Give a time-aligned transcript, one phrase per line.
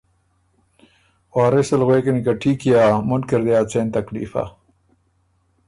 [1.35, 4.45] وارث ال غوېکِن که ټهیک يې هۀ، مُنکی ر دې ا څېن تکلیف هۀ